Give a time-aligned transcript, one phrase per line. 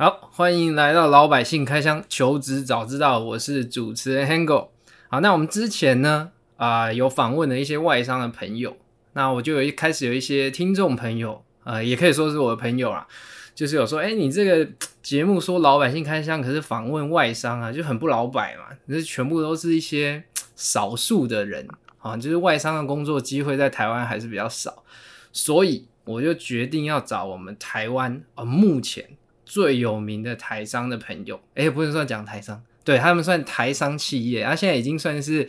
[0.00, 4.68] 好，欢迎来到老百姓开箱求职早知道，我是主持人 Hango。
[5.10, 8.78] 好，那我们之前呢，啊、有访问了一些外商的朋友，
[9.12, 13.06] 那我就有一开始有一些听众朋友，呃，也可以说是我的朋友啦，
[13.54, 14.66] 就是有说，哎，你这个
[15.02, 20.24] 节目说老百姓开箱，可是访问外商啊，就很不老百嘛，就是全部都是一些
[20.56, 24.82] 少数的人，啊，就是外商的工作机会在台湾还是比较少，
[25.30, 29.06] 所以我就决定要找我们台湾啊、目前。
[29.50, 35.48] 最有名的台商的朋友，哎、欸，不能算讲台商，对他们算台商企业，他、啊、现在已经算是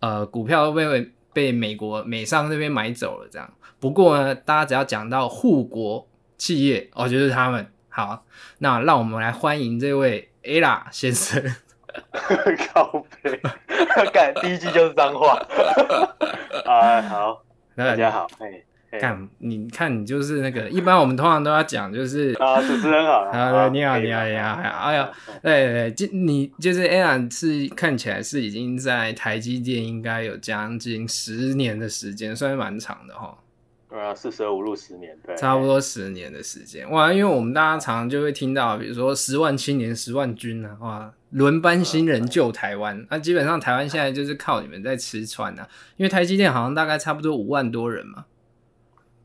[0.00, 3.52] 呃股票都被被美国美商那边买走了这样。
[3.78, 6.08] 不过呢，大家只要讲到护国
[6.38, 7.66] 企业，哦，就是他们。
[7.90, 8.24] 好，
[8.60, 11.44] 那让我们来欢迎这位 Ella 先生。
[12.72, 13.38] 靠北，
[14.14, 15.38] 干第一句就是脏话。
[16.64, 17.44] 啊， 好，
[17.76, 18.62] 大家好，哎。
[19.00, 25.10] 看，你看，你就是那个， 一般我们通常都要讲，就是啊，主持人好， 啊，你好，你好，你好，哎呀，
[25.42, 33.38] 对对，就你就是 Ella 是看起来是已经在台积电应该有将近十年的时间，算是蛮长的哈。
[33.88, 36.90] 对啊，四舍五入十年，对，差不多十年的时间。
[36.90, 48.24] 哇，因为我们大家常常就会听到，比如说十万青年十万军啊，哇，轮班新人救台湾，那基本上台湾现在就是靠你们在吃穿啊，因为台积电好像大概差不多五万多人嘛。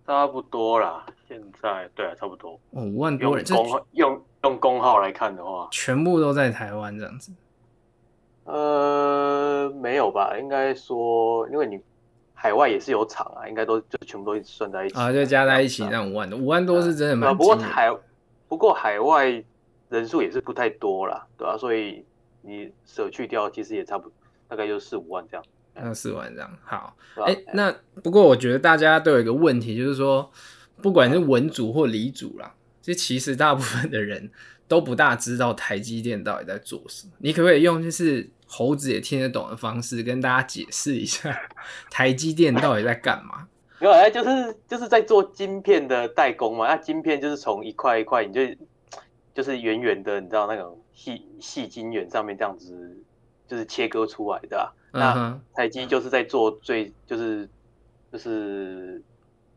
[0.08, 2.58] 差不多啦，现在对啊，差不多。
[2.72, 7.34] 哦，五万多人，用工用用工号来看的话，全部都在台湾这样子。
[8.46, 10.38] 呃，没有吧？
[10.40, 11.78] 应该说，因为你
[12.34, 17.36] 海外也是有厂啊，应该都就全部都算在一起啊，就加在一起那五万多，五万多是真的蛮。
[17.36, 17.94] 不过海
[18.48, 19.44] 不过海外
[19.90, 22.06] 人数也是不太多啦，对啊，所以
[22.42, 24.14] 你舍去掉，其实也差不多，
[24.48, 25.46] 大概就四五万这样。
[25.82, 30.32] 那四万这样好，哎、欸，那不过我觉得大家都有一个问题，就是说，
[30.82, 34.32] 不管是文组或理组啦，就其实大部分的人
[34.68, 37.14] 都不大知道台积电到底在做什么。
[37.20, 41.34] 你可不可以用就是猴子也听得懂的方式跟大家解释一下
[41.90, 43.48] 台积电到底在干嘛？
[43.80, 46.68] 没有，哎，就是就是在做晶片的代工嘛。
[46.68, 48.42] 那晶片就是从一块一块，你就
[49.36, 52.98] 就是圆圆的，你知道那种细细晶圆上面这样子，
[53.48, 54.66] 就是切割出来的、啊。
[54.98, 57.48] 那台积就是在做最就是
[58.12, 59.02] 就是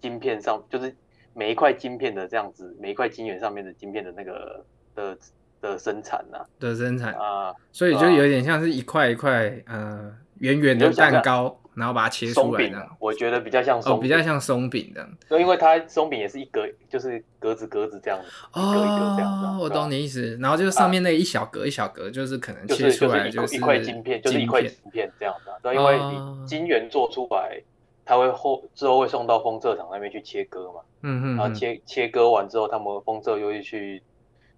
[0.01, 0.95] 晶片上就是
[1.35, 4.65] 每一块晶片的这样子，每一块晶圆上面的晶片的那个
[4.95, 5.19] 的
[5.61, 7.15] 的生产呐的生产。
[7.15, 12.89] 啊，所以就有点像是一块一块呃圆圆的蛋糕，然后把它切出来的。
[12.99, 15.09] 我觉得比较像松饼，比较像松饼的。
[15.29, 19.63] 对，因为它松饼也是一格，就是格子格子这样子，一格一格这样子。
[19.63, 20.37] 我懂你意思。
[20.41, 25.51] 然后就是上面那一小格一小格，就是可能切出来就是一块晶片，就是一块晶片这样子。
[25.63, 27.61] 对，因为你晶圆做出来，
[28.05, 30.81] 它会后之后会送到封测厂那边去切割嘛。
[31.03, 31.37] 嗯嗯。
[31.37, 34.03] 然后切切割完之后，他们封测又会去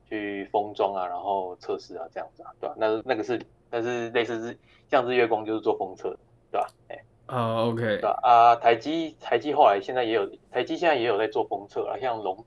[0.08, 2.74] 去封装啊，然后测试啊，这样子啊，对吧？
[2.78, 3.40] 那那个是，
[3.70, 4.58] 但是类似是
[4.90, 6.18] 像日月光就是做封测的，
[6.52, 6.68] 对吧？
[6.88, 7.04] 哎。
[7.26, 7.80] 啊，OK。
[7.80, 8.18] 对吧？
[8.22, 12.44] 啊，台积台积后来现在也有，台积现在也有在做封测啊，像龙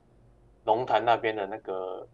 [0.64, 2.06] 龙潭那边的那个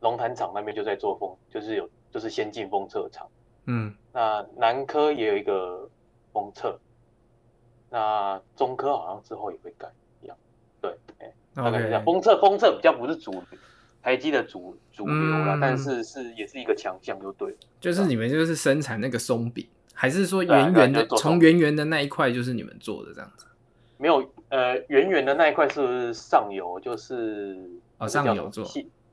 [0.00, 3.26] 龙潭厂那边就在做封，就是有就是先进封测厂。
[3.66, 5.88] 嗯，那南科也有一个
[6.32, 6.76] 封测，
[7.90, 9.86] 那中科好像之后也会改
[10.22, 10.36] 一样，
[10.80, 12.02] 对，哎、欸，大概是这样。
[12.04, 13.42] 封测封测比较不是主
[14.02, 17.54] 台积的主主流啦，嗯、但是是也是一个强项，就对。
[17.78, 19.68] 就是你们就是生产那个松饼，
[20.00, 23.46] 还是说圆圆的从圆圆的那一块就是你们做的这样子？
[23.96, 27.58] 没有，呃，圆圆的那一块是上游，就是
[27.98, 28.64] 哦上游做，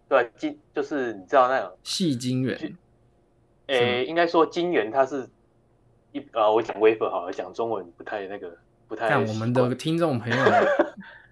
[0.07, 2.55] 对，金就是你知道那种细晶圆。
[3.65, 5.27] 诶、欸，应该说晶圆它是
[6.11, 8.55] 一啊，我讲 wafer 好了，讲中文不太那个，
[8.87, 9.09] 不太。
[9.09, 10.37] 看我们的听众朋友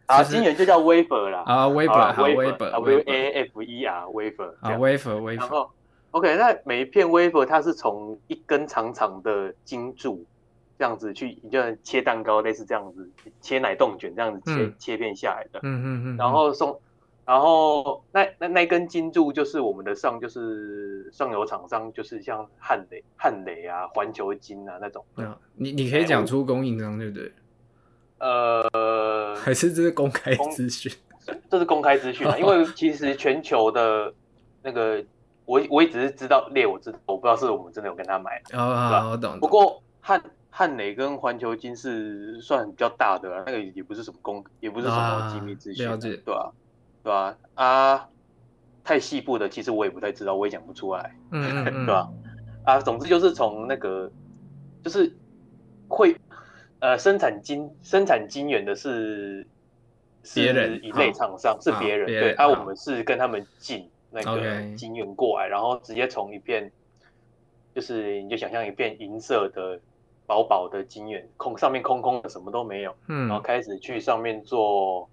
[0.07, 1.43] 啊， 金圆就叫 wafer 啦。
[1.45, 4.53] 啊，wafer，好，wafer，w a f e r，wafer。
[4.61, 5.37] 啊，wafer，wafer。
[5.37, 5.69] 然后
[6.13, 10.25] ，OK，那每一片 wafer 它是从一根长长的金柱
[10.79, 13.09] 这样子去，就像切蛋糕类似这样子，
[13.41, 15.59] 切奶冻卷这样子切、嗯、切片下来的。
[15.63, 16.17] 嗯嗯嗯。
[16.17, 16.79] 然后送。
[17.25, 25.05] 然后那那那根金柱就是我们的上就是上游厂商，就是像汉雷、汉雷啊、环球金啊那种。
[25.15, 27.31] 嗯，你你可以讲出供应商对不对？
[28.19, 30.91] 呃， 还是这是公开资讯？
[31.49, 34.13] 这是公开资讯啊，因为其实全球的
[34.61, 35.01] 那个，
[35.45, 38.41] 我我也只是知道列，我知道我不知道是我们真的有跟他买。
[38.53, 39.39] 哦，我懂。
[39.39, 46.51] 不过汉汉磊跟环球金是算比较大的，那个也不是什么公，也不是什么机密资讯，对吧？
[47.03, 47.37] 对吧？
[47.55, 48.07] 啊，
[48.83, 52.09] 太细部的，其实我也不太知道，我也讲不出来，嗯， 嗯，对吧？
[52.65, 54.09] 啊，总之就是从那个，
[54.83, 55.13] 就是
[55.89, 56.15] 会
[56.79, 59.45] 呃生产金生产金元的是
[60.33, 66.71] 别人一类厂商，是别人，对，啊，我们是跟他们进，那个晶圆过来，然后直接从一片，
[67.73, 69.79] 就是你就想象一片银色的
[70.27, 75.09] 薄薄的晶圆，空上面空空的，什么都没有，嗯，然后开始去上面做，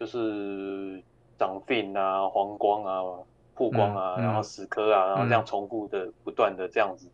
[0.00, 1.02] 就是
[1.38, 3.02] 长 fin 啊、黄光啊、
[3.54, 7.08] 曝光啊，然后死磕啊，然后这样重复的、不断的这样子，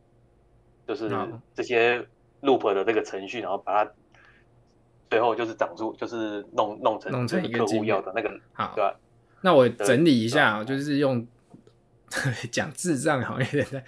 [0.87, 1.11] 就是
[1.55, 2.07] 这些
[2.41, 3.93] loop 的这个程序，然后把它
[5.11, 8.29] 最后就是长出，就是弄弄成弄成一个客户要的那个，
[8.75, 8.97] 对吧？
[9.43, 11.27] 那我整理一下，就是用
[12.51, 13.83] 讲智障好一点的，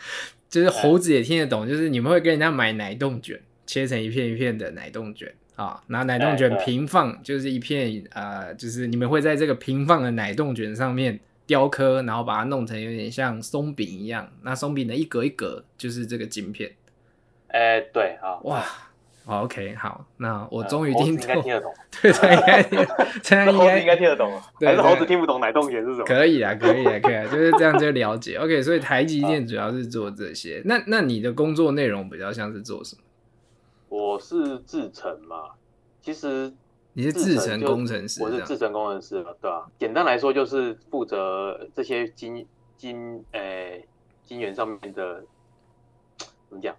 [0.48, 16.72] 就是猴子也听得懂，就是你们会跟人家买奶冻卷，切成一片一片的奶冻卷啊，拿奶冻卷平放，就是一片呃，就是你们会在这个平放的奶冻卷上面雕刻，然后把它弄成有点像松饼一样，那松饼的一格一格就是这个晶片。
[17.48, 18.64] 哎，对，好，哇。
[19.26, 22.60] Oh, OK，好，那我终于听懂，应该听得懂，对，这应该，
[23.50, 26.04] 应该应该听得懂，还是猴子听不懂奶冻卷是什么？
[26.04, 28.36] 可以啊，可以啊，可以啊，就是这样就了解。
[28.36, 30.60] OK，所以台积 电主要是做这些。
[30.66, 33.02] 那那你的工作内容比较像是做什么？
[33.88, 35.52] 我是制程嘛，
[36.02, 36.52] 其实
[36.92, 39.66] 你是制程工程师，我是制程工程师嘛，对吧？
[39.78, 43.86] 简单来说就是负责这些金金诶
[44.22, 45.24] 晶圆上面的
[46.18, 46.76] 怎么讲？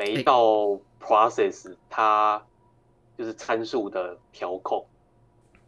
[0.00, 2.42] 每一道 process 它
[3.18, 4.86] 就是参数的调控，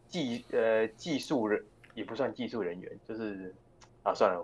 [0.08, 1.62] 技呃技术人
[1.94, 3.54] 也不算技术人员，就是
[4.02, 4.42] 啊算了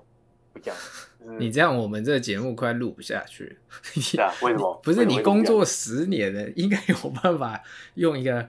[0.53, 0.81] 不讲了。
[1.25, 3.59] 就是、你这样我们这个节目快录不下去。
[3.81, 4.75] 是啊，为什么？
[4.85, 7.59] 不是你工作十年了，应该有办法
[7.95, 8.47] 用一个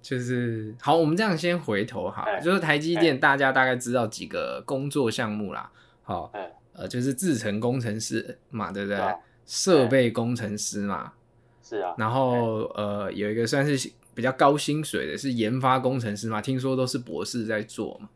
[0.00, 5.72] 就是好，我们这样先回头哈，欸、就是台积电大家大概知道几个工作项目啦，
[6.04, 8.96] 好，欸、呃就是制程工程师嘛，对不对？
[8.96, 9.18] 对啊
[9.48, 11.14] 设备工程师嘛，
[11.62, 18.10] 是啊，然后呃有一个算是比较高薪水的是研发工程师嘛，听说都是博士在做嘛。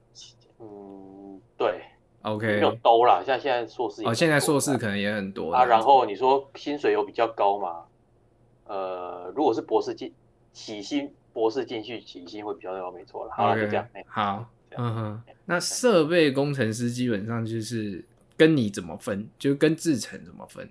[0.61, 1.81] 嗯，对
[2.21, 5.65] ，OK，没有都啦，像现在硕士哦，现在硕士可能也很多啊。
[5.65, 7.85] 然后你说薪水有比较高嘛？
[8.67, 10.13] 呃，如果是博士进
[10.53, 13.33] 起薪，博士进去起薪会比较高，没错了。
[13.35, 13.89] 好了，就这样。
[14.07, 18.05] 好，嗯哼，那设备工程师基本上就是
[18.37, 20.69] 跟你怎么分，就跟制程怎么分？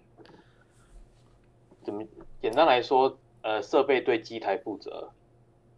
[1.83, 2.03] 怎么
[2.41, 5.09] 简单来说，呃，设备对机台负责，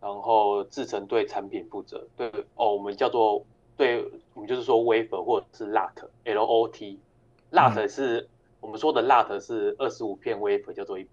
[0.02, 2.06] 然后制程对产品负责。
[2.18, 3.46] 对哦，我们叫做
[3.78, 4.04] 对，
[4.34, 8.28] 我们就是说 wafer 或者是 lot，L O T，lot 是、嗯、
[8.62, 11.08] 我们说的 lot 是二十五片 wafer 叫做一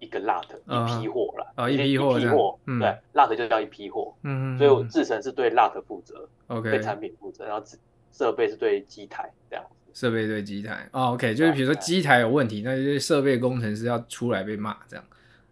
[0.00, 1.52] 一个 lot，一批货啦。
[1.54, 2.18] 啊，一批货。
[2.18, 4.12] 一批货，对，lot 就叫一批货。
[4.22, 4.58] 嗯嗯。
[4.58, 7.78] 所以制程是对 lot 负责，OK，对产品负责，然后设
[8.10, 9.64] 设备是对机台这样。
[9.94, 15.04] 设备对机台哦，OK，就是比如说机台有问题，那就是设备工程师要出来被骂这样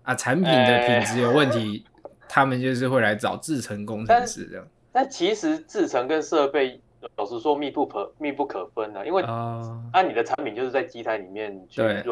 [0.02, 0.14] 啊。
[0.14, 4.66] 产品的品质有 问题，欸、他们就是会来找制程工程师这样。
[4.92, 6.80] 但，但其实制程跟设备
[7.16, 12.02] 老实说密不可密不可分的，因为啊，你的产品就是在机台里面去 run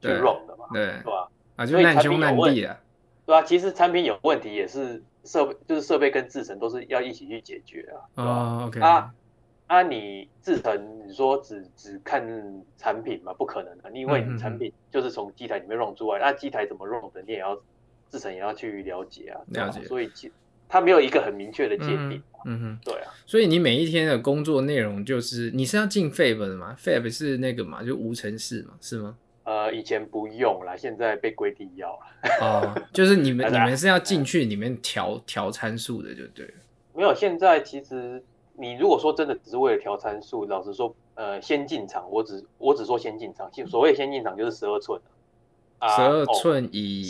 [0.00, 1.28] 去 run 的嘛，对，对吧？
[1.56, 2.78] 啊，就难兄难弟啊，
[3.24, 8.22] 对啊，其实产品有问题也是设备，就是设备跟制程都是要一起去解决啊。
[8.22, 9.10] 哦，OK 啊。
[9.66, 12.24] 啊，你制成，你说只只看
[12.78, 13.32] 产品嘛？
[13.34, 17.60] 不可能的，因为你产品就是从机台里面 run 出来，那机台怎么 run 的，你也要
[18.08, 19.40] 制成也要去了解啊。
[19.48, 19.82] 了解。
[19.84, 20.30] 所以其
[20.68, 22.22] 它没有一个很明确的界定。
[22.44, 23.12] 嗯哼，对啊。
[23.26, 29.16] 所以你每一天的工作内容就是你是要进 Fab 的吗？Fab 是那个嘛，就无尘室嘛，是吗？
[29.42, 32.00] 呃，以前不用啦，现在被规定要了。
[32.40, 36.54] 哦，就是你们 你们是要进去里面调调参数的，就对了。
[36.94, 38.22] 没有，现在其实。
[38.58, 45.00] 你如果说真的只是为了调参数，老实说，呃，先进场，我只我只说先进场，所谓先进场就是十二寸，
[45.82, 47.04] 十二寸以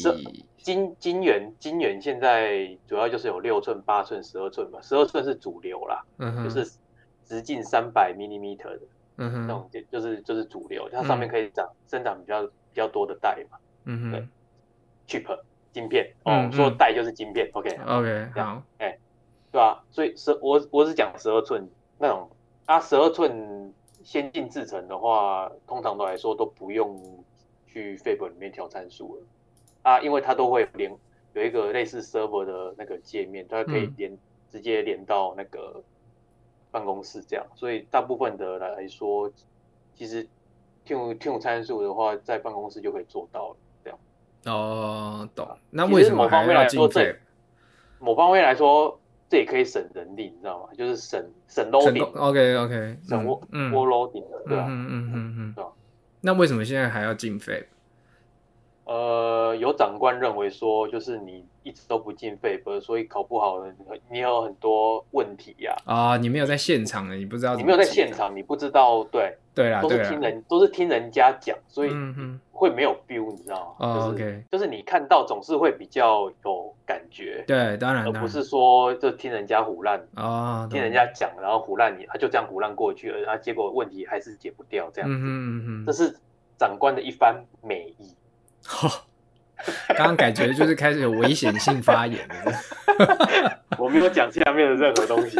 [0.57, 6.05] 金金元金元现在主要就是有六寸、八寸、十二寸嘛，十二寸是主流啦，
[6.43, 6.69] 就是
[7.25, 8.81] 直径三百 millimeter 的，
[9.19, 14.29] 嗯哼，那种就就是就是主流，它上面可以长、嗯、生长比较比较多的带嘛，嗯哼，对
[15.07, 15.38] ，chip
[15.73, 18.88] 晶片，哦，嗯、说带就是晶片，OK OK 好，哎。
[18.88, 18.99] 欸
[19.53, 21.67] 对啊，所以十我我是讲十二寸
[21.99, 22.29] 那种
[22.67, 23.73] 啊，十二寸
[24.03, 27.25] 先进制程的话，通常都来说都不用
[27.67, 29.23] 去 Fab 里面调参数了
[29.83, 30.95] 啊，因为它都会连
[31.33, 34.19] 有一个类似 server 的那个界面，它可以连、嗯、
[34.50, 35.83] 直接连到那个
[36.71, 39.31] 办公室这样，所以大部分的来说，
[39.95, 40.29] 其实
[40.85, 43.99] tune tune 参数的话，在办公室就可以做到了这样。
[44.45, 45.49] 哦，懂。
[45.71, 47.17] 那为什么还要进 Fab？
[48.00, 49.00] 某方面来说。
[49.28, 50.68] 这也可以省人力，你知道吗？
[50.76, 52.04] 就是省省 loading。
[52.18, 54.66] OK OK，省 loading 的，对吧？
[54.68, 55.71] 嗯嗯嗯嗯，对吧？
[56.21, 57.64] 那为什么现在还要进 Fab？
[59.67, 63.73] 有长官认为说，就是你一直都不进 FABE，所以考不好了，
[64.11, 65.75] 你有很多问题呀。
[65.85, 67.57] 啊，你没有在现场，你不知道。
[67.57, 69.37] 你没有在现场，你不知道，对。
[69.55, 71.91] 对啦，都是听人，都是听人家讲，所以
[72.53, 73.95] 会没有 feel，你知道吗？
[73.95, 77.43] 就是就是你看到总是会比较有感觉。
[77.47, 85.17] 对，当然，而不是说就听人家胡乱啊，听人家讲，然后胡乱你，他就这样胡乱过去了，然后结果问题还是解不掉，这样子。
[85.17, 86.15] 嗯嗯嗯，这是
[86.59, 88.15] 长官的一番美意。
[89.97, 93.61] 刚刚感觉就是开始有危险性发言了。
[93.79, 95.39] 我没有讲下面的任何东西。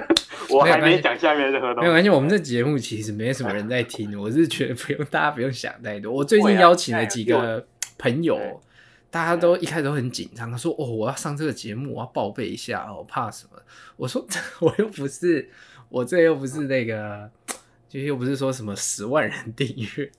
[0.50, 1.80] 我还没讲下面任何东西。
[1.80, 4.18] 没有关系，我们这节目其实没什么人在听。
[4.20, 6.12] 我是觉得不用，大家不用想太多。
[6.12, 7.66] 我最近邀请了几个
[7.98, 8.38] 朋友，
[9.10, 13.58] 大家都一开始都很紧张，他说：“哦，我要上这个节目，我要报备一下，我怕什么？”
[13.96, 14.24] 我说
[14.60, 15.48] ：“我又不是，
[15.88, 17.30] 我这又不是那个，
[17.88, 20.10] 就又不是说什么十万人订阅。”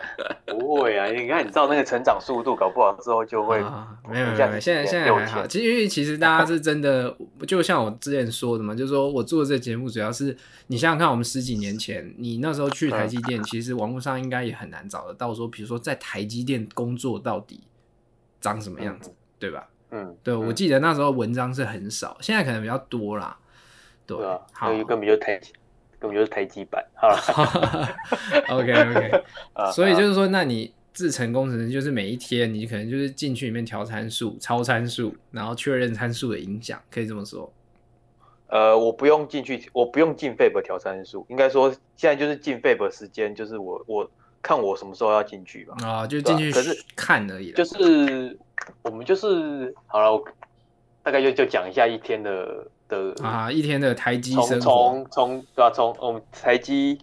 [0.46, 5.46] 不会啊，你看你知道那个成长速度，搞不好之后就会、啊、没有没有，现在现在还好。
[5.46, 17.62] 其实因为其实大家是真的，就像我之前说的嘛，就是说我做这个节目，主要是你想想看，我们十几年前，你那时候去台积电，嗯、其实网络上应该也很难找得到说，比如说在台积电工作到底
[18.40, 19.68] 长什么样子，嗯、对吧？
[19.90, 23.36] 嗯，对，我记得那时候文章是很少，现在可能比较多啦。
[24.06, 24.16] 对，
[24.52, 25.52] 好，根本就台积。
[26.02, 27.16] 根本就是台积版，好了，
[28.50, 29.22] OK OK，
[29.72, 37.52] 所以就是说，那你制成工程师就是每一天你可能就是进去里面调参数、超参数，然后确认参数的影响，可以这么说。
[38.48, 44.10] 呃，我不用进去，我不用进 FABE 调参数，应该说现在就是进 FABE 时间，就是我我
[44.42, 45.76] 看我什么时候要进去吧。
[45.86, 47.52] 啊，就进去可是看而已。
[47.52, 48.36] 就是
[48.82, 50.24] 我们就是好了，我
[51.04, 52.66] 大概就就讲一下一天的。
[52.92, 57.00] 的啊，一天的台积从从从对啊，从我们台积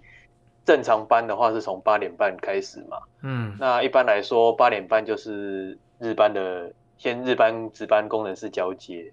[0.63, 9.11] 正常班的话是从八点半开始嘛，嗯，那一般来说八点半就是日班的，先日班值班工程师交接，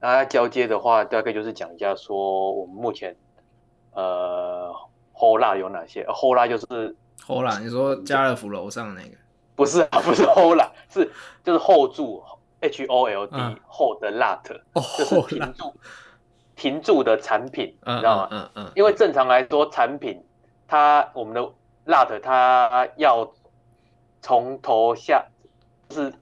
[0.00, 3.14] 那交接的话大概就是讲一下说我们目前
[3.92, 4.72] 呃
[5.12, 9.10] 后拉有哪些，后拉就是后拉，你说家乐福楼上那个？
[9.54, 11.12] 不是啊，不是后拉，是
[11.44, 12.22] 就是后住
[12.60, 13.36] H O L D
[13.68, 14.40] 后的 lat，
[14.98, 15.72] 就是停住。
[16.56, 18.28] 停住的产品，你知道吗？
[18.30, 18.72] 嗯嗯。
[18.74, 20.22] 因为正常来说，产品
[20.68, 21.40] 它我们的
[21.86, 23.30] LUT 它要
[24.22, 25.24] 从头下，
[25.88, 26.12] 就是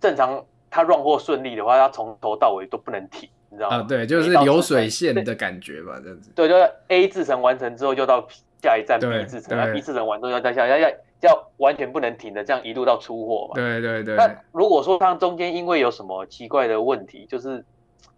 [0.00, 3.84] 正常它 run 货顺利的话，它从头到尾都不能停，你知道吗？
[3.88, 6.30] 对，就是流水线的感觉吧，这样子。
[6.34, 8.26] 对，就是 A 制程完成之后，就到
[8.62, 10.88] 下一站 B 制程，B 制程完之后要再下，要要
[11.22, 13.54] 要完全不能停的，这样一路到出货嘛。
[13.54, 14.14] 对对对。
[14.16, 17.64] 那如果说它中间因为有什么奇怪的问题，就是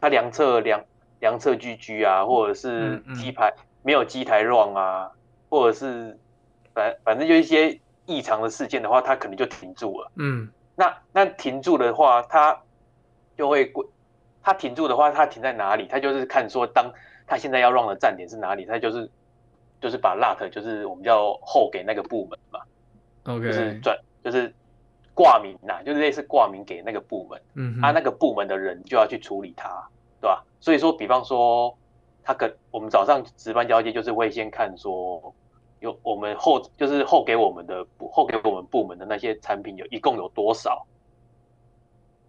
[0.01, 0.85] 它量测量。
[1.21, 5.11] 量测 GG 啊，或者是机排没有机台 run 啊，
[5.49, 6.19] 或者是
[6.75, 10.13] 反反正就一些异常的事件的话，它可能就停住了。
[10.17, 12.59] 嗯，那那停住的话，它
[13.37, 13.85] 就会过。
[14.43, 15.89] 它停住的话，它停在哪里？
[15.91, 16.89] 它就是看说，当
[17.27, 19.11] 它现在要 run 的站点是哪里，它就是
[19.81, 22.61] 就是把 lat 就是我们叫后给那个部门嘛。
[23.25, 24.55] OK，就是转就是
[25.15, 27.43] 挂名呐，就是类似挂名给那个部门。
[27.55, 29.85] 嗯，他那个部门的人就要去处理它。
[30.27, 30.43] 对吧？
[30.59, 31.73] 所以说，比方说，
[32.25, 35.33] 他跟我们早上值班交接，就是会先看说，
[35.79, 40.85] 有我们后就是后给我们的后给我们部门的那些产品有一共有多少，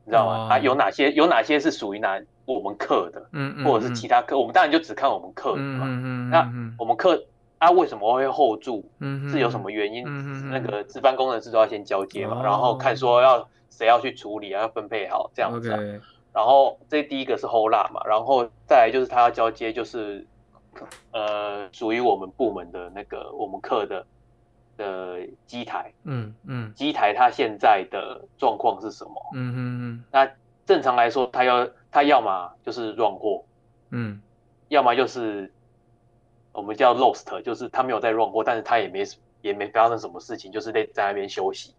[0.05, 0.47] 你知道吗？
[0.51, 5.87] 啊，有哪些有哪些是属于哪我们课的，嗯，或者是其他课，我们当然就只看我们课的嘛。
[5.87, 6.29] 嗯嗯。
[6.29, 7.25] 那我们课
[7.57, 8.87] 啊，为什么会后住？
[8.99, 10.03] 嗯，是有什么原因？
[10.05, 16.01] 嗯，那个值班工程师都要先交接嘛，然后看说要谁要去处理啊，要分配好这样子。
[16.37, 20.23] 然后这第一个是 hold 嘛，然后再来就是他要交接，就是
[21.11, 24.05] 呃属于我们部门的那个我们课的
[24.77, 29.13] 的机台，嗯嗯，机台它现在的状况是什么？
[29.33, 30.03] 嗯嗯嗯。
[30.11, 30.31] 那
[30.67, 33.43] 正常来说，他要他要么就是 run 货，
[33.89, 34.21] 嗯，
[34.67, 35.51] 要么就是
[36.51, 39.03] 我们叫 lost，就是他没有在 run 货，但是他也没
[39.41, 41.73] 也没发生什么事情，就是在在那边休息。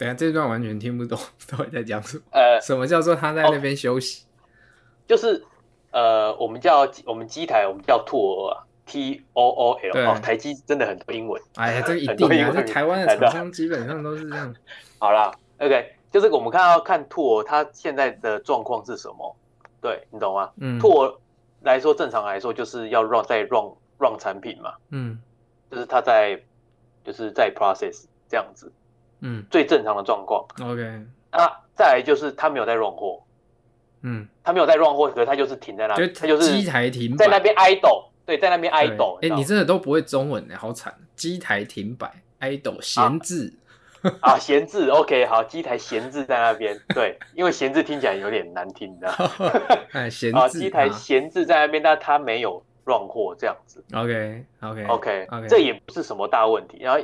[0.00, 2.22] 等下这段完全听不懂， 到底在讲什么？
[2.30, 4.24] 呃，什么叫做他在那边休息？
[4.24, 4.40] 哦、
[5.06, 5.44] 就是
[5.90, 10.10] 呃，我们叫我们机台，我们叫 tool，T O O L。
[10.10, 11.38] 哦，台积真的很多英文。
[11.56, 14.54] 哎呀，这个一定啊，在台湾的厂商基本上都是这样。
[14.98, 19.36] 好啦，OK，就是我们看到看 tool，它现在的状况是什么？
[19.82, 20.50] 对，你懂吗？
[20.56, 21.14] 嗯，tool
[21.60, 24.72] 来说，正常来说就是要 run 在 run run 产品嘛。
[24.88, 25.20] 嗯，
[25.70, 26.40] 就是它在
[27.04, 28.72] 就是在 process 这样子。
[29.20, 30.44] 嗯，最正常的状况。
[30.62, 30.82] OK，
[31.32, 33.22] 那，再来就是他没有在 run 货，
[34.02, 39.18] 嗯，他没有在 run 货，可是他就是停在那，他就是机台停在那边 idle，对，在那边 idle。
[39.22, 40.94] 哎，你真的都不会中文呢，好惨！
[41.14, 42.10] 机台停摆
[42.40, 43.52] ，idle 闲置，
[44.20, 49.08] 啊，闲置，OK，好，机台闲置在那边， 对，因为闲置听起来有点难听的，
[49.92, 57.00] 哎，闲置啊，机台闲置在那边，但它没有 run 货这样子，OK，OK，OK，这也不是什么大问题，然后，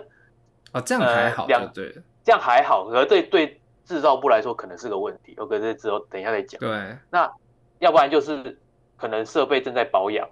[0.76, 7.32] 哦，这样还好，两对，这样还好，可是对对制造部来说可能是个问题，OK，这之后等一下再讲，对，那
[7.78, 8.58] 要不然就是
[8.96, 10.28] 可能设备正在保养。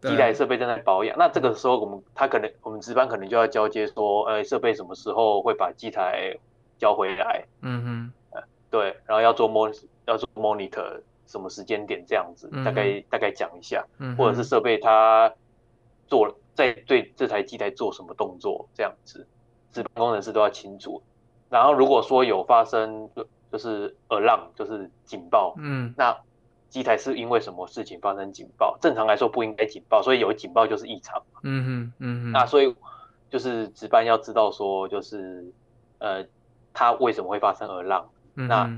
[0.00, 6.32] 机台设备正在保养，那这个时候我们他可能我们值班可能就要交接说，呃，设备什么时候会把机台
[6.78, 7.44] 交回来？
[7.62, 8.40] 嗯哼，呃，
[8.70, 9.76] 对，然后要做 mon
[10.06, 15.34] 要做 monitor 什么时间点这样子，大概、嗯、大概讲一下，嗯、或者是设备它
[16.06, 19.26] 做在对这台机台做什么动作这样子，
[19.82, 21.02] 值班工程师都要清楚。
[21.48, 26.16] 然后如果说有发生就就是 alarm 就是警报，嗯，那。
[26.70, 28.76] 机台是因为什么事情发生警报？
[28.78, 31.22] 正常来说不应该警报，所以有警报就是异常。
[31.42, 32.32] 嗯哼，嗯哼。
[32.32, 32.76] 那所以
[33.30, 35.50] 就是值班要知道说，就是
[35.96, 36.22] 呃，
[36.74, 38.04] 它为什么会发生 alarm？
[38.34, 38.48] 嗯哼。
[38.48, 38.70] 那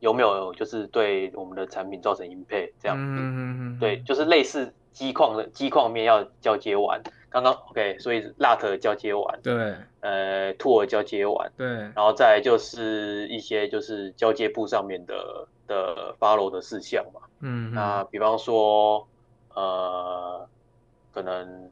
[0.00, 3.18] 有没有就是对我们的产品造成 impact 这样子？
[3.18, 3.78] 嗯哼。
[3.80, 7.02] 对，就是类似机况的机况面要交接完。
[7.30, 9.40] 刚刚 OK，所以 LAT 交接完。
[9.42, 9.74] 对。
[10.00, 11.50] 呃，tool 交接完。
[11.56, 11.66] 对。
[11.66, 17.20] 然后再就是一些就是交接部上面的的 follow 的事项嘛。
[17.40, 19.06] 嗯，那比方说，
[19.54, 20.48] 呃，
[21.12, 21.70] 可能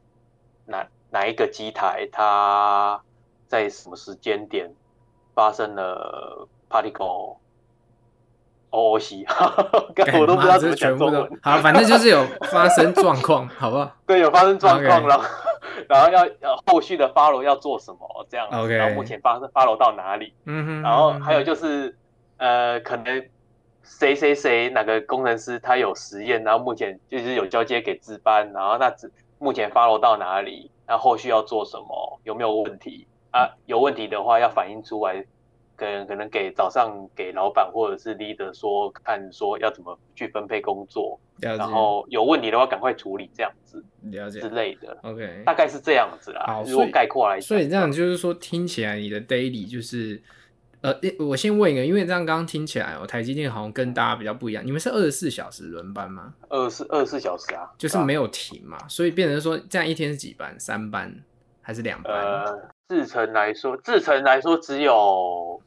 [0.65, 3.01] 哪哪一个机台它
[3.47, 4.73] 在什么时间点
[5.33, 7.37] 发生了 particle
[8.71, 9.25] OOC，
[10.19, 11.39] 我都不知道怎么讲中文。
[11.41, 13.89] 好，反正就是有发生状况，好不好？
[14.05, 15.21] 对，有发生状况了，
[15.89, 20.33] 然后要呃后续的 follow 要做什么这样，OK，然后目前发生 follow 到哪里？
[20.45, 21.97] 嗯哼，然后还有就是，
[22.37, 23.27] 呃，可能。
[23.89, 33.49] 谁谁谁哪个工程师他有实验，然后目前就是有交接给值班，然后那值目前 follow 到哪里，那后续要做什么，有没有问题啊？
[33.65, 35.23] 有问题的话要反映出来，
[35.77, 44.97] 可能可能给早上给老板或者是 leader 说，看说要怎么去分配工作，然后有问题的话赶快处理这样子，了解之类的。
[45.01, 46.43] OK，大概是这样子啦。
[46.47, 50.21] 好，如果概括来讲，所以这样就是说听起来你的 daily 就是。
[50.81, 54.63] 呃，我先问一个，因为这样刚刚听起来哦，台积电好像跟大家比较不一样。
[54.63, 56.35] 你们是二十四小时轮班吗？
[56.49, 60.57] 二十二十四小时啊，就是没有停嘛，所以变成说这样一天是几班？
[60.59, 61.11] 三班
[61.63, 62.13] 还是两班？
[62.13, 65.59] 呃，制程来说，制程来说只有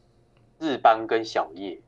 [0.60, 1.80] 日班跟小夜，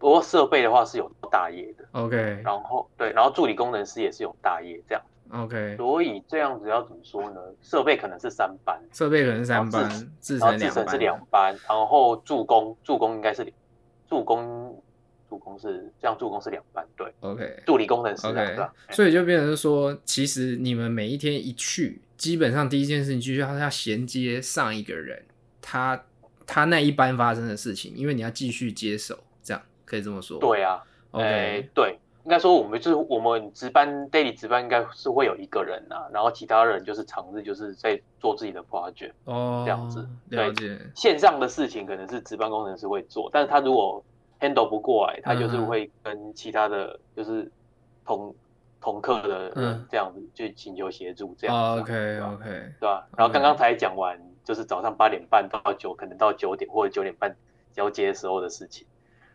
[0.00, 1.84] 不过设备的话是有大业的。
[1.92, 5.02] OK，然后对，然后助理工程师也是有大业这样。
[5.32, 7.40] OK，所以这样子要怎么说呢？
[7.62, 9.88] 设备可能是三班，设备可能是三班，
[10.20, 13.46] 制程制程是两班，然后助攻助攻应该是
[14.08, 14.82] 助攻
[15.28, 18.56] 助攻是这样，助攻是两班，对，OK，助理工程师，OK，
[18.90, 25.22] 所以就变成说，其实你们每一天一去，基本上第一件事情就是要要衔接上一个人，
[25.62, 26.02] 他
[26.44, 29.16] 他那一班发生的事情，因为你要继续接手，
[29.90, 31.98] 可以这么说，对啊，OK，对。
[32.22, 40.06] 应该说，我们就是我们值班 daily 值班应该是会有一个人、啊，然后其他人就是常日就是在做自己的 project 哦，这样子。
[40.28, 40.78] 了解。
[40.94, 44.04] 线上的事情可能是值班工程师会做，但是他如果
[44.38, 47.50] handle 不过来，他就是会跟其他的就是
[48.04, 48.34] 同
[48.82, 51.82] 同课的人这样子去请求协助这样子、啊。
[51.82, 52.44] OK OK，
[52.78, 53.08] 对吧？
[53.16, 57.34] 然后刚刚才讲完，就是早上八点半到九，可能到九点或者九点半
[57.72, 58.86] 交接时候的事情，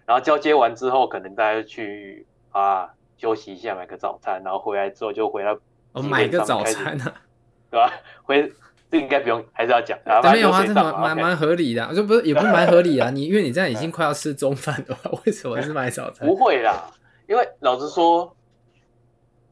[0.06, 2.26] 然后交接完之后，可能大家去。
[2.52, 5.52] 啊，休息一下，买个早餐，然后回来之后就回来。
[5.52, 5.60] 我、
[6.00, 7.12] 哦、买个早餐呢、啊，
[7.70, 7.92] 对吧？
[8.24, 8.50] 回
[8.90, 10.00] 这应该不用，还是要讲。
[10.06, 11.86] 啊，没有啊，这蛮蛮蛮合理的。
[11.86, 13.10] 我说不是，也不是蛮合理啊。
[13.10, 16.26] 你因为你这样已经快要吃中饭了，为什么是买早餐？
[16.26, 16.90] 不会啦，
[17.28, 18.34] 因为老实说，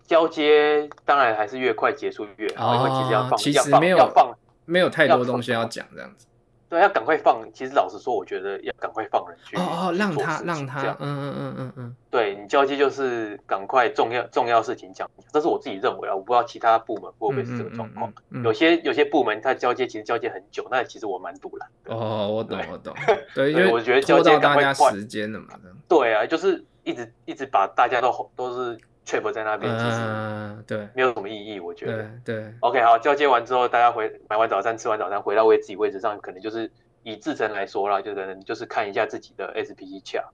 [0.05, 6.25] 交接当然还是越快结束越好，哦、因为其实要放，其实没有要放，没有太多东西要讲这样子。
[6.73, 7.47] 对，要赶快放。
[7.53, 9.55] 其实老实说，我觉得要赶快放人去。
[9.55, 11.95] 哦哦，让他让他，嗯嗯嗯嗯嗯。
[12.09, 18.11] 对，你交接就是赶快重要重要事情讲，这是我自己认为啊，我不知道其他部门会不会是这个状况。
[18.43, 21.65] 有些有些部门他交接其实交接很久，那其实我蛮堵的。
[21.93, 22.91] 哦，我懂我懂。
[23.35, 25.49] 对，因为我觉得交接赶快时间了嘛。
[25.87, 28.79] 对啊，就是一直一直把大家都都是。
[29.05, 32.09] Trap 在那边，其实对，没有什么意义，我觉得。
[32.23, 36.71] 对，OK，好，交接完之后，大家回买完早餐，吃完早餐，回到位自己位置上，可能就是
[37.03, 40.25] 以制程来说啦，就可能就是看一下自己的 SPC chart。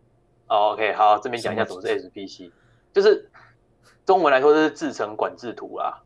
[0.48, 2.52] OK，好，这边讲一下什么是 SPC，
[2.94, 3.30] 就是
[4.06, 6.02] 中文来说就是制程管制图啦，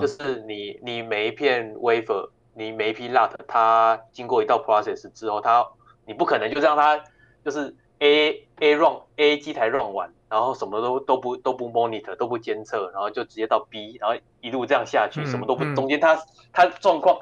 [0.00, 5.64] 就是你你每一片 wafer，你每一批 lot，它经过一道 process 之后，它
[6.04, 7.00] 你不可能就让它
[7.44, 10.10] 就是 A A run A 机台 run 完。
[10.28, 16.18] 然后什么都都不都不 monitor 都不监测，然后就直接到 B，然后一路这样下去，什么都不中间他
[16.52, 17.16] 他状况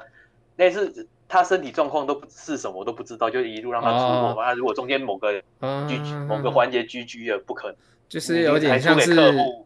[0.55, 4.43] 那是他身体状况都不是什么都不知道，就一路让他出货嘛。
[4.43, 7.77] 那、哦、如果中间某个 GG 某个环节 GG 了，不可能。
[8.09, 9.15] 就是有点像是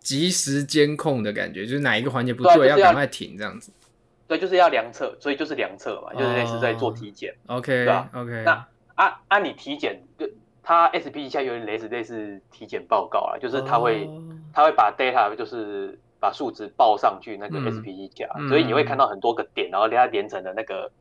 [0.02, 3.72] 及时监控的感觉，就是哪一个环节不对，要赶快停这样子。
[4.28, 7.34] 对，就是要量测，所以就是量测嘛，就是类似在做体检。
[7.48, 8.44] OK，对吧？OK。
[8.46, 10.02] 那按按你体检，
[10.70, 14.08] 就他 SP 一下有点类似类似体检报告啊，就是它会
[14.54, 20.92] 它会把 data 就是把数值报上去那个 SP 一下，所以你会看到很多个点，然后它连成的那个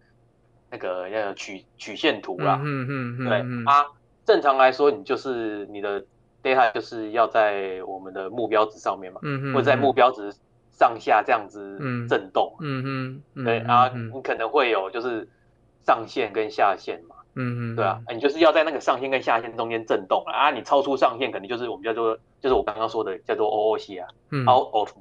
[0.70, 2.60] 那个那个曲曲线图啦。
[2.64, 3.24] 嗯嗯嗯。
[3.28, 3.86] 对啊，
[4.24, 6.04] 正常来说，你就是你的。
[6.40, 10.32] data 就是要在我们的目标值上面嘛，嗯嗯，或者在目标值
[10.70, 11.76] 上下这样子
[12.08, 15.28] 震动，嗯嗯，对啊，你可能会有就是
[15.84, 24.08] 上限跟下限嘛，嗯嗯，对啊，你就是要在那个上限跟下限中间震动啊，你超出上限肯定就是我们叫做就是我刚刚说的叫做 OOC 啊
[24.50, 24.92] ，out of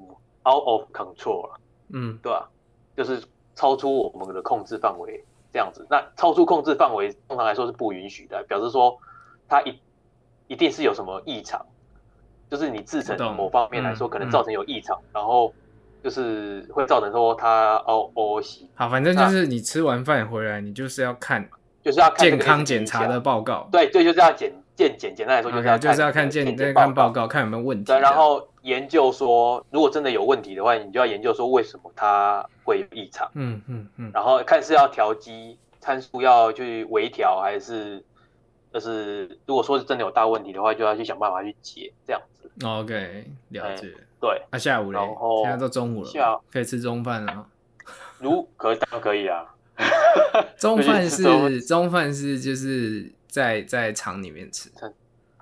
[0.43, 1.49] out of control
[1.91, 2.47] 嗯，对啊？
[2.95, 3.21] 就是
[3.55, 8.97] 超出我们的控制范围这样子，那超出控制范围通常来说是不允许的，表示说
[9.49, 9.77] 它一。
[10.49, 11.65] 一定是有什么异常，
[12.49, 15.53] 就是你制成某方面来说可能造成有异常，然后
[16.01, 18.69] 就是会造成说它哦哦西。
[18.73, 21.49] 好，反正就是你吃完饭回来，你就是要看，
[21.83, 23.67] 就是要健康检查的报告。
[23.71, 27.85] 对对，就是要检健检，简单来说就是要就是要看健健康报告，看有没有问题。
[27.85, 33.29] 对，然后研究说，如果真的有问题的话，你就要研究说为什么它会有异常。
[33.33, 34.11] 嗯嗯嗯。
[34.13, 38.03] 然后看是要调机参数要去微调还是。
[38.73, 42.51] 就是如果说是真的有大问题的话，就要去想办法去解这样子。
[42.63, 43.87] OK，了解。
[44.19, 44.99] 对，那下午嘞？
[44.99, 47.47] 然后现在都中午了，下午可以吃中饭了。
[48.19, 49.45] 如可当然可以啊。
[50.57, 54.69] 中饭是中饭是就是在在厂里面吃。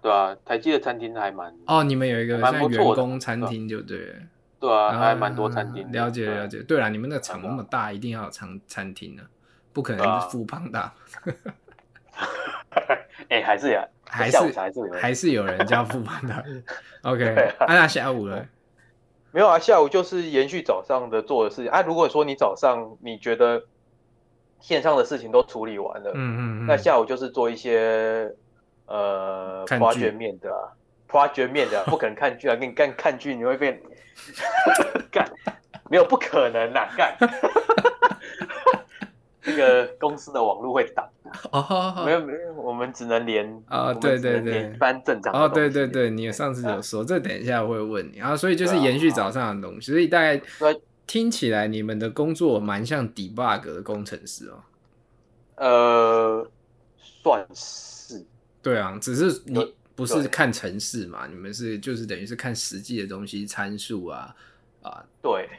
[0.02, 4.16] 对啊，台积的餐厅还蛮哦，你们有一个像员工餐厅就对。
[4.60, 5.92] 对啊，还蛮多餐厅。
[5.92, 6.60] 了解了解。
[6.64, 9.24] 对了，你们那个厂那么大，一定要有餐餐厅呢，
[9.74, 10.94] 不可能是富胖大。
[13.30, 16.44] 哎，还是呀，还是还是还是有人叫富胖大。
[17.04, 18.46] OK，那下午了？
[19.32, 21.82] 没有啊，下午就是延续早上的做的事情啊。
[21.82, 23.64] 如果说你早上你觉得
[24.66, 28.34] 线上的事情都处理完了，嗯嗯，那下午就是做一些
[28.88, 30.74] 呃 project 面的啊
[31.08, 33.80] ，project 面的， 不可能看剧啊，给你干看剧你会变
[35.12, 35.24] 干，
[35.88, 37.16] 没有不可能呐，干。
[39.48, 41.08] 那个公司的网络会挡
[41.52, 48.20] 哦，没有没有，我们只能连啊，对对对，一般正常哦，对对对，你上次有说，这等一下我会问你。
[48.20, 50.42] 啊，所以就是延续早上的东西，所以大概
[51.08, 54.64] 听起来你们的工作蛮像 debug 的工程师哦，
[55.56, 56.52] 呃，
[56.98, 58.26] 算是，
[58.62, 64.36] 对啊，只是你不是看程式嘛，你们是就是等于是看实际的东西参数啊
[64.82, 65.50] 啊，对。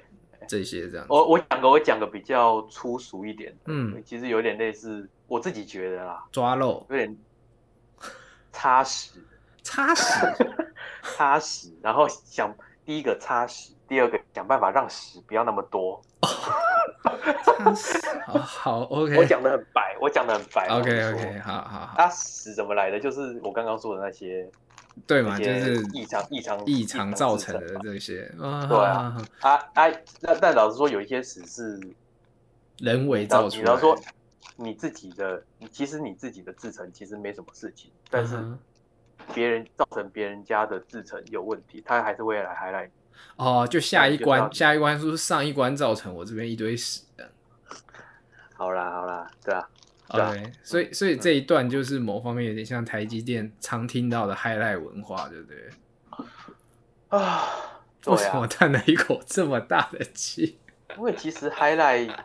[0.49, 7.17] 这些这样，我我讲个我讲个比较粗俗一点，嗯，其实有点类似，我自己觉得啦，抓漏，有点
[8.53, 9.11] 擦屎，
[9.65, 10.05] 擦屎，
[11.03, 12.55] 擦屎，然后想
[12.87, 16.01] 第一个擦屎，第二个想办法让屎不要那么多，
[17.45, 22.99] 擦屎，好好， OK，我讲的很白，我讲的很白，OK OK，好好好，它屎怎么来的？
[22.99, 24.49] 就是我刚刚说的那些。
[25.07, 28.33] 对嘛，就是异常、异常、异常造成的这些。
[28.39, 31.79] 对啊，啊啊，那但老实说，有一些屎是
[32.79, 33.67] 人为造成的。
[33.67, 33.95] 比方说，
[34.57, 38.43] 你自己的，其实你自己的制成其实没什么事情，但是
[39.35, 42.91] 别人造成别人家的制程有问题，他还是会来 highlight。
[43.37, 47.31] 哦，就下一关，下一关是不是上一关造成我这边一堆屎的？
[48.55, 49.69] 好啦，好啦，对啊。
[50.09, 55.69] 对，所以所以这一段就是某方面有点像台积电常听到的 highlight 文化，对不对？
[57.09, 57.49] 啊，
[58.07, 60.61] 为什么叹了一口这么大的气？
[60.97, 62.17] 因为其实 highlight，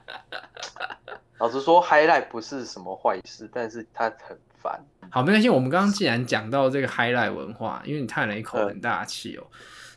[1.39, 4.85] 老实说，highlight 不是什么坏事，但是它很烦。
[5.09, 5.49] 好，没关系。
[5.49, 9.47] 我们刚刚既然讲到这个 highlight 文化，因为你叹了一口很大的气哦，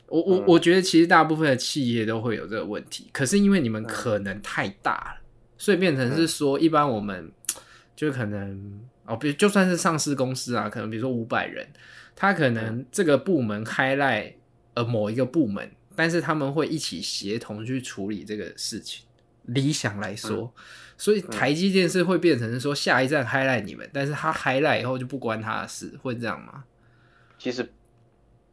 [0.08, 5.22] 我我我觉得其实大部分的企业都会有这个问题，可是因为你们可能太大了，
[5.58, 7.30] 所以变成是说一般我们。
[7.96, 11.64] 就可能哦，比如就算是上市公司啊，可能比如说五百人，
[12.16, 14.32] 他可能这个部门 highlight
[14.74, 19.06] 呃某一个部门，但是他们会一起协同去处理这个事情。
[19.46, 20.62] 理想来说，嗯、
[20.96, 26.64] 所以台积电是会变成是说下一站 highlight 你们，但是他 highlight 以后就不关他的事，会这样吗？
[27.38, 27.72] 其实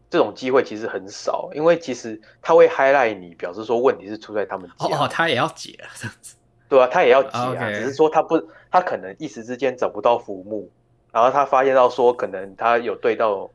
[0.09, 6.35] 这种机会其实很少，因为其实他会 highlight 你，表示说问题是出在他们家哦，他也要解啊，这样子。
[6.67, 7.79] 对啊，他也要解啊，Okay.
[7.79, 10.69] 只是说他不，他可能一时之间找不到浮木，
[11.11, 13.49] 然后他发现到说，可能他有对到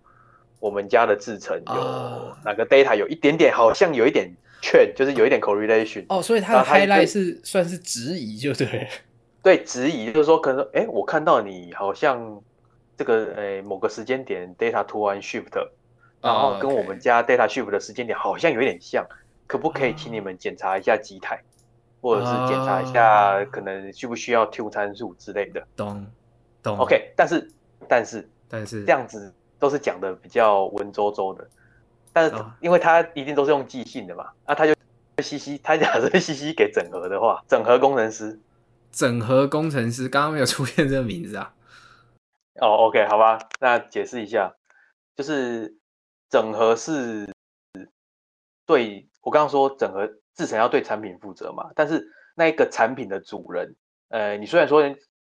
[0.61, 6.05] 我们家的制程有哪个 data 有一点点，好像有一点券，就是有一点 correlation。
[6.09, 8.89] 哦，所以他的 highlight 是算是质疑，就对。
[9.43, 12.43] 对质疑，就是说可能哎，我看到你好像
[12.97, 15.53] 这个哎某个时间点 data 突然 shift，
[16.21, 19.07] 然后跟我们家 data shift 的时间点好像有点像，
[19.47, 21.41] 可不可以请你们检查一下机台，
[22.01, 25.65] 或者是检查一下可能需不需要 tune 参数之类的？
[25.77, 26.05] 懂
[26.61, 26.77] 懂。
[26.79, 27.49] OK，但是
[27.89, 31.49] 但是但是这样子都是讲的比较文绉绉的，
[32.17, 34.73] 但是因为他一定都是用寄信的嘛，那他就。
[35.23, 38.39] 西西， 他假设西西给整合的话，整合工程师，
[38.91, 41.55] 整合工程师刚刚没有出现这个名字啊。
[42.61, 44.55] 哦，OK，好吧，那解释一下，
[45.15, 45.75] 就是
[46.29, 47.27] 整合是
[48.67, 53.75] 对我刚刚说整合制成要对产品负责嘛，但是那一个产品的主人，
[54.09, 54.83] 呃，你虽然说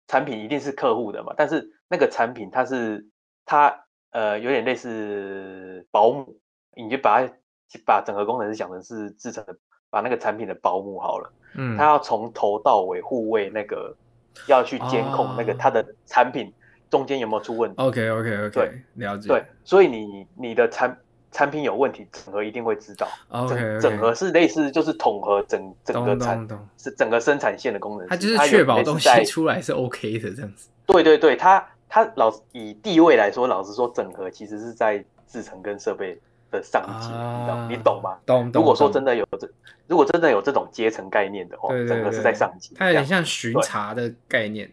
[0.07, 3.09] 产品一定是客户的嘛，但是那个产品它是
[3.45, 6.40] 它呃有点类似保姆，
[6.75, 7.33] 你就把它
[7.85, 9.57] 把整个工程师想成是制成的。
[9.93, 13.93] 把那个产品的保姆好了，嗯，他要从头到尾护卫那个，
[14.47, 16.53] 要去监控那个他的产品
[16.89, 17.75] 中间有没有出问题。
[17.83, 19.27] OK OK OK，对，了解。
[19.27, 20.97] 对，所以你你的产
[21.33, 23.09] 产品有问题，整合一定会知道。
[23.31, 26.47] OK，整合是类似就是统合整整个产
[26.79, 28.07] 是整个生产线的功能。
[28.07, 30.69] 它就是确保东西出来是 OK 的这样子。
[30.87, 36.17] 对对对，他他老以地位来说，老实说，整合其实是在制成跟设备
[36.51, 38.19] 的上级，你懂你懂吗？
[38.27, 38.51] 懂。
[38.53, 39.51] 如果说真的有这。
[39.87, 44.71] 如果真的有这种阶层概念的话，整个是在上级，它有点像巡查的概念，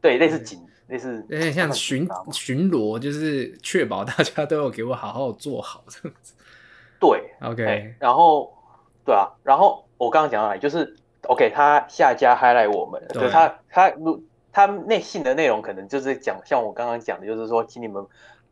[0.00, 6.32] 对，类似警，类似有点像巡巡逻，就是确保大家都有给我好好做好这样子。
[6.98, 8.50] 对，OK，然后
[9.04, 13.92] 对啊，然后我刚刚讲到哪，就是 OK，他下家 highlight 我们，就他他
[14.50, 18.02] 他内信的内容可能就是讲，像我刚刚讲的，就是说，请你们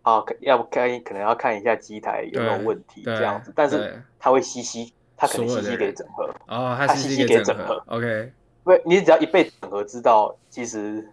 [0.04, 4.94] 啊，要不看可能要看一下机台有没有问题这样子，但是他会吸吸。
[5.16, 8.32] 他可能西西给整合哦，他西西给整合，OK。
[8.64, 11.08] 不，你只要一被整合，知道其实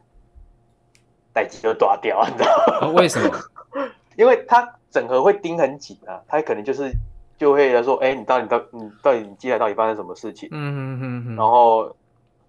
[1.32, 2.88] 代机就断掉，你知道吗？
[3.00, 3.30] 为什么？
[4.18, 6.92] 因为他整合会盯很紧啊，他可能就是
[7.38, 10.50] 就会来说，哎，你到底到你到底你机台到底发生什么事情？
[10.52, 11.36] 嗯嗯嗯。
[11.36, 11.96] 然后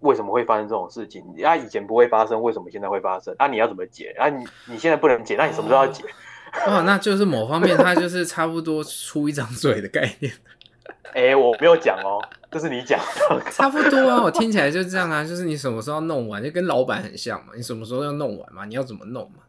[0.00, 1.22] 为什么会发生这种事情？
[1.44, 3.34] 啊，以前不会发生，为什么现在会发生？
[3.36, 4.14] 啊，你要怎么解？
[4.18, 6.02] 啊，你你现在不能解，那你什么时候要解？
[6.68, 10.32] 哇，那就是某方面，他就是差不多出一张嘴的概念。
[11.14, 12.98] 哎、欸，我没有讲哦，这是你讲。
[13.50, 17.52] 差不多啊，我听起来就这样啊，就是你什么时候要弄完，就跟老板很像嘛。
[17.54, 18.64] 你什么时候要弄完嘛？
[18.64, 19.42] 你要怎么弄嘛？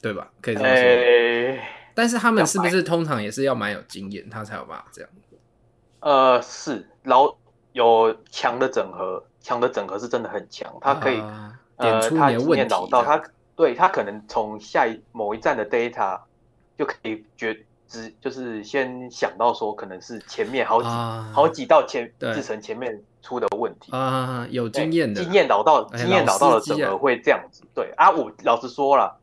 [0.00, 0.30] 对吧？
[0.40, 0.74] 可以这么说。
[0.74, 1.60] 欸、
[1.94, 5.10] 但是他们是不是通常也是要蛮有经验，他才有办法这样？
[6.00, 7.36] 呃，是老
[7.72, 12.74] 有强的整合，强的整合是真的很强，他可以、啊、点出你的问题。
[13.56, 16.20] 对他可能从下一某一站的 data
[16.78, 17.58] 就可以觉。
[17.88, 29.16] 只就是先想到说，可能是前面好几、啊、好几道前制成前面出的问题啊，有经验的经验老道经验老道的整合会这样子，对啊，我老实说了，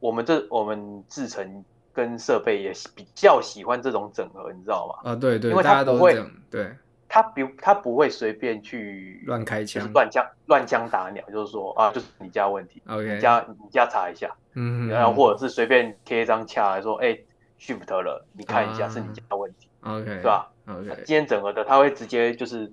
[0.00, 5.12] 我们这我们制成跟设备也比较喜欢这种整合，你知道吗？
[5.12, 6.74] 啊，对对，因为他不会，对，
[7.12, 17.18] 他不他不会随便去乱开枪、乱枪乱枪打鸟，就是说啊，就是你家问题，OK，你家你家查一下，嗯，然后或者是随便贴一张卡来说，哎。
[17.60, 22.72] shift 了，你看一下是你家问题，OK，对吧？OK，今天整个的他会直接就是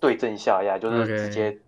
[0.00, 1.58] 对症下药，就是直接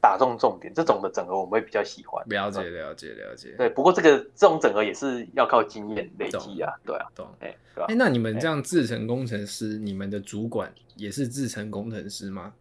[0.00, 0.72] 打中重点。
[0.74, 2.24] 这种的整合我们会比较喜欢。
[2.28, 3.54] 了解，了解，了解。
[3.56, 7.26] 对，不过这个这种整合也是要靠经验累积啊，对啊，懂。
[7.40, 7.86] 哎，对吧？
[7.88, 12.52] 哎，那你们这样制成工程师，你们的主管也是制成工程师吗？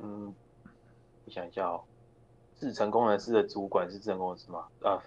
[0.00, 0.34] 嗯，
[1.24, 1.82] 我想一下哦，
[2.58, 4.64] 制成工程师的主管是制成工程师吗？
[4.80, 5.00] 呃。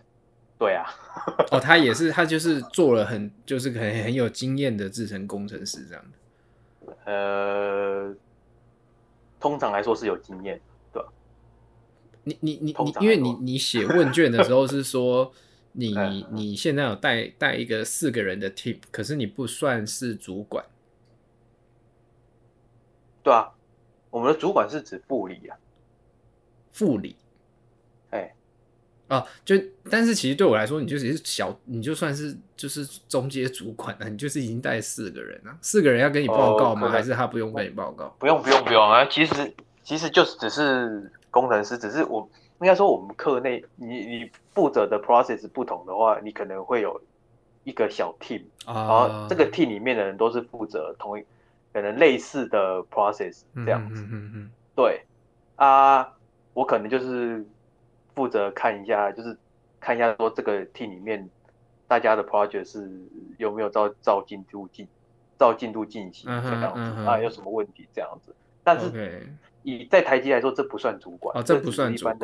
[0.60, 0.86] 对啊，
[1.50, 6.95] 哦，他也是，他就是做了很，就是很很有经验的制成工程师这样的。
[7.06, 8.15] 呃，
[9.41, 10.62] 通常来说是有经验，
[10.93, 11.10] 对吧？
[12.23, 15.34] 你你你你，因为你你写问卷的时候是说
[15.73, 15.93] 你
[16.32, 20.63] 你现在有带带一个四个人的 team，可是你不算是主管。
[23.23, 23.54] 对啊，
[24.10, 25.58] 我们的主管是指副理啊，
[26.71, 27.15] 副理。
[29.12, 29.56] 啊，就
[29.89, 36.88] 但是其实对我来说，你就是小，你就算是就是中介主管了，你就是已经带四个人了，四个人要跟你报告吗？
[36.88, 38.15] 哦、还是他不用跟你报告？
[38.17, 42.26] 不用不用不用啊，其实其实就是只是工程师，只是我
[42.62, 47.02] 应该说我们课内你你负责的 process 不同的话，你可能会有
[47.65, 51.24] 一个小 team，啊、然后这个 team 里面的人都是负责同一
[51.74, 55.02] 可能类似的 process 这样子，嗯嗯嗯，对
[55.58, 56.10] 啊，
[56.54, 57.45] 我可能就是。
[58.15, 59.38] 负责看一下，就是
[59.80, 61.30] 看一下说这个 team 里面
[61.88, 62.89] 大家的 project 是
[63.38, 64.88] 有没有照照进度进
[65.38, 68.34] 照进度进行这样子啊，有什么问题这样子。
[68.63, 69.28] 但是
[69.63, 72.17] 以在台积来说，这不算主管哦，这不算主管，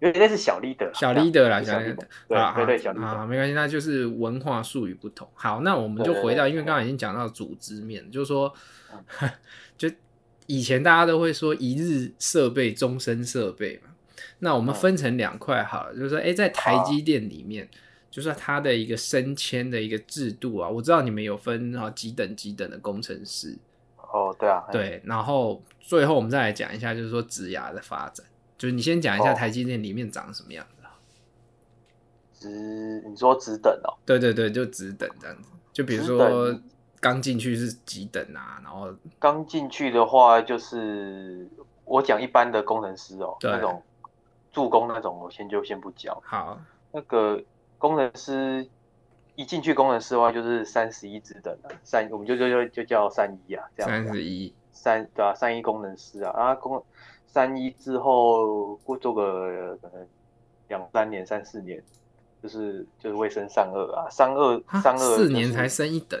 [0.00, 1.96] 因为那是小 leader，小 leader 啦，小 leader，
[2.28, 5.28] 对对对，小 leader 啊，没关系，那就是文化术语不同。
[5.34, 8.52] 好，那我们就回到，因为刚刚已经讲到组织面，就是说，
[9.76, 9.90] 就
[10.46, 13.90] 以前大家都会说一日设备，终身设备嘛。
[14.38, 17.68] 那我们分成两块好了，就是说，哎，在台积电里面，
[18.10, 23.56] 就是它的一个升迁的一个制度啊，我知道你们有分啊几等几等的工程师。
[23.96, 28.24] 哦，对啊，对，然后最后我们再来讲一下，就是说职涯的发展，
[28.56, 30.72] 就是你先讲一下台积电里面长什么样子。
[32.38, 33.96] 职，你说职等哦？
[34.04, 35.48] 对对对，就职等这样子。
[35.72, 36.54] 就比如说
[37.00, 38.60] 刚进去是几等啊？
[38.62, 41.48] 然后刚进去的话，就是
[41.86, 43.82] 我讲一般的工程师哦，那种
[44.56, 46.22] 助攻那种，我先就先不教。
[46.24, 46.58] 好，
[46.92, 47.44] 那个
[47.76, 48.66] 工程师。
[49.38, 53.90] 一进去工程师的话，就是三十一职等的三，我们就就就就叫三一啊，这样。
[53.90, 56.82] 三十一，三对啊，三一工程师啊，啊工
[57.26, 60.08] 三一之后过做个可能
[60.68, 61.84] 两三年、三四年，
[62.42, 66.18] 就是就是会升三二啊，三二三二四年才升一等，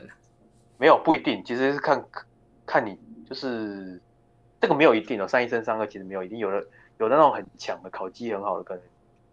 [0.76, 2.04] 没有不一定，其实是看
[2.66, 3.98] 看你就是
[4.60, 6.66] 这个没有一定哦，三一升三二其实没有一定，有的
[6.98, 8.82] 有的那种很强的考绩很好的，可能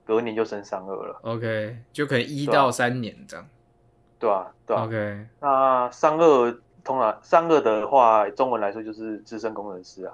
[0.06, 1.20] 隔年就升三二了。
[1.24, 3.48] OK，就可能一到三年这样。
[4.20, 4.86] 对啊，对啊。
[4.86, 6.52] OK，那三二
[6.84, 10.14] 通常三二的话，中文来说就是资深工程师啊。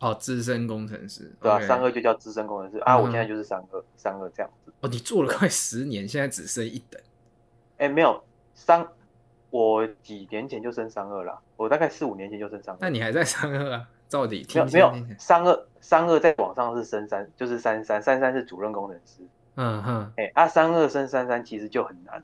[0.00, 1.30] 哦，资深工程师。
[1.40, 2.98] 对啊，三二就叫资深工程师啊。
[2.98, 4.72] 我现在就是三二，三二这样子。
[4.80, 7.00] 哦，你做了快十年，现在只剩一等。
[7.78, 8.22] 哎，没有
[8.54, 8.86] 三，
[9.50, 11.38] 我几年前就升三二了。
[11.56, 12.78] 我大概四五年前就升三二。
[12.80, 13.88] 那你还在三二啊？
[14.10, 19.22] 到底没有没有三二三二在网上是升三，就是三三三三是主任工程师。
[19.54, 20.12] 嗯哼。
[20.16, 22.22] 哎啊，三二升三三其实就很难。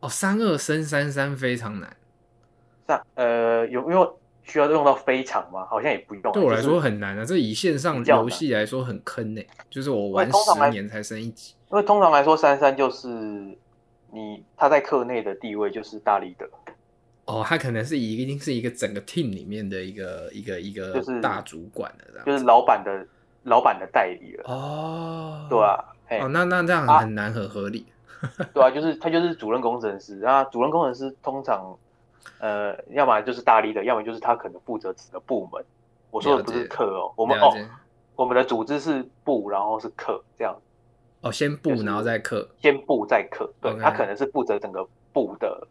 [0.00, 1.94] 哦，三二升三三非常难。
[2.86, 5.66] 三呃，有没有需要用到非常吗？
[5.66, 6.32] 好像也不用。
[6.32, 9.42] 对我来说很难啊，这以线上游戏来说很坑呢。
[9.68, 11.54] 就是我玩十年才升一级。
[11.70, 13.08] 因为通常来说，三三就是
[14.10, 16.48] 你他在课内的地位就是大 leader。
[17.30, 23.06] 哦，他可能是一定是一个整个 team 里面的一个一个一个就是大主管的，就是老板的
[23.44, 24.44] 老板的代理了。
[24.52, 25.84] 哦，对啊。
[26.22, 27.86] 哦，那那这样很难很合理。
[28.52, 30.42] 对啊，就是他就是主任工程师啊。
[30.44, 31.78] 主任工程师通常，
[32.40, 35.64] 呃，要么就是大 leader，要么就是他可能负责整个部门。
[36.10, 37.56] 我说的不是课哦，我们哦，
[38.16, 40.54] 我们的组织是部，然后是课这样。
[41.20, 43.48] 哦，先部然后再课，先部再课。
[43.60, 45.66] 对，他可能是负责整个部的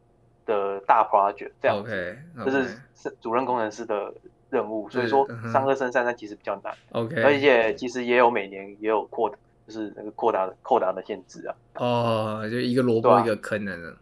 [0.50, 1.78] 的大 project 这样。
[1.80, 2.18] ，OK。
[2.44, 4.12] 就是是主任工程师的
[4.50, 4.90] 任务。
[4.90, 6.76] 所以说，三二升三三其实比较难。
[6.92, 9.34] OK，而且其实也有每年也有扩。
[9.70, 11.54] 就是那个扩大的扩大的限制啊！
[11.76, 13.94] 哦，就一个萝卜一个坑的呢。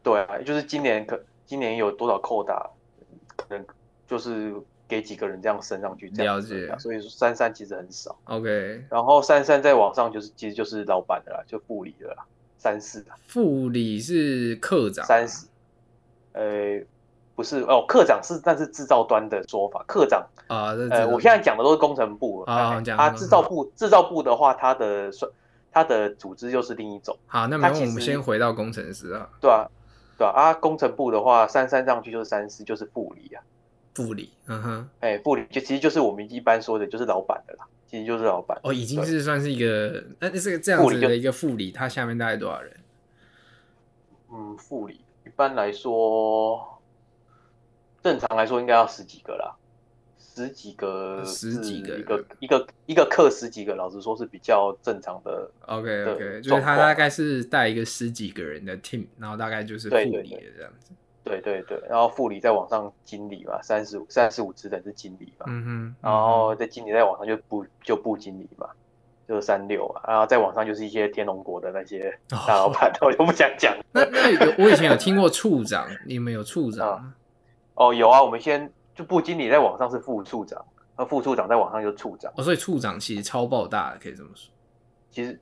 [0.00, 2.70] 对啊，就是今年可今年有多少扩大，
[3.34, 3.66] 可能
[4.06, 4.54] 就是
[4.86, 6.36] 给几个人这样升上去这样。
[6.36, 6.72] 了解。
[6.78, 8.16] 所以说三三其实很少。
[8.26, 8.84] OK。
[8.88, 12.24] 然后三三在网上就是其实就是老板的啦，就副理的啦。
[12.56, 13.10] 三四的。
[13.26, 15.04] 副理是课长。
[15.04, 15.48] 三四。
[16.32, 16.84] 呃。
[17.34, 25.32] 不是哦，科长是，但是制造端的说法，科长啊，呃，我现在讲的都是工程部啊，他制造部制造部的话，他的算
[25.72, 27.16] 他的组织又是另一种。
[27.26, 29.26] 好，那没问题，我们先回到工程师啊。
[29.40, 29.66] 对啊，
[30.18, 33.42] 对啊，啊，工程部的话，三三上去就是三四，就是副理啊。
[33.94, 38.60] 副理，嗯哼，哎，副理就其实就是我们一般说的，就是老板的啦，其实就是老板。
[38.62, 42.76] 哦，已经是算是一个，那这个这样子的一个副理，他下面大概多少人？
[44.30, 46.68] 嗯，副理一般来说。
[48.02, 49.54] 正常来说应该要十几个啦，
[50.18, 55.48] 十几个，十几个，一个一个一个课十几个，老实说是比较正常的。
[55.66, 60.90] OK OK，就是他大概是带一个十几个人的 team，然后大概就是副理的这样子。
[61.22, 68.68] 对对对，然后副理再往上经理嘛，三十五三十五职等是经理嘛，嗯哼，然后在经理再往上就部就部经理嘛，
[69.32, 73.74] 就是三六啊，然后再往上就是一些天龙国的那些大老板，我就不想讲。
[73.90, 77.10] 那那有我以前有听过处长，你们有处长？
[77.72, 80.62] 哦，有啊，我们先就部经理在网上是副处长，
[80.98, 82.30] 那副处长在网上就是处长。
[82.36, 84.52] 哦，所以处长其实超爆大的，可以这么说。
[85.10, 85.40] 其实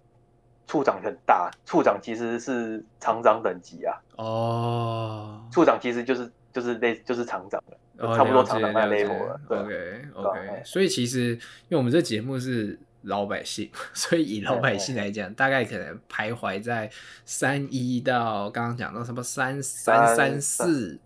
[0.68, 3.96] 处长很大，处长其实是厂长等级啊。
[4.18, 5.44] 哦。
[5.50, 7.60] 处长其实就是就是类就是厂长
[7.98, 9.40] 了，差不多厂长那 level 了。
[9.48, 10.62] OK OK。
[10.64, 16.90] 所以其实因为我们这节目是老百姓， 所以以老百姓来讲，大概可能徘徊在
[17.24, 20.98] 三一到刚刚讲到什么三三三四。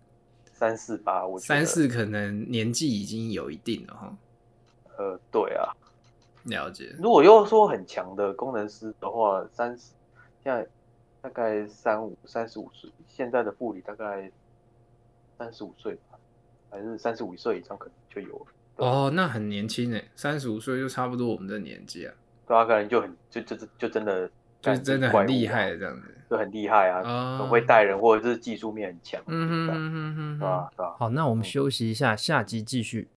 [0.57, 4.17] 三四八，我三四可能年纪已经有一定了哈。
[4.97, 5.75] 呃，对啊，
[6.43, 6.95] 了解。
[6.97, 9.91] 如果又说很强的工程师的话，三十
[10.41, 10.65] 现在
[11.21, 14.31] 大概三五三十五岁，现在的护理大概
[15.37, 16.17] 三十五岁吧，
[16.71, 18.45] 还是三十五岁以上可能就有了。
[18.77, 22.13] 哦，那很年轻诶，三十五岁就差不多我们的年纪啊。
[22.47, 24.29] 对啊，可能就很就就就真的
[24.61, 29.21] 就真的很厉害的这样子，就很厉害啊，很会带人或者是技术面很强。
[29.27, 30.69] 嗯嗯嗯嗯嗯，对吧？
[30.75, 30.95] 对吧？
[30.99, 33.07] 好，那我们休息一下，下集继续。